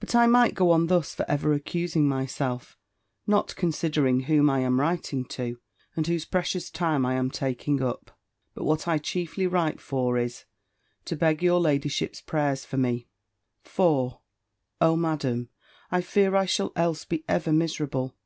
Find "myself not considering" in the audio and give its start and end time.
2.08-4.22